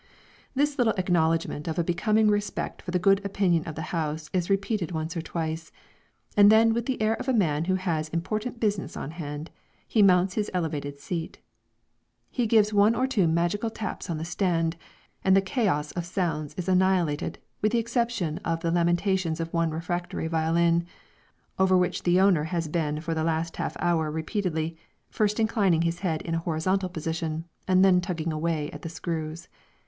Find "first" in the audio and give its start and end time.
25.11-25.39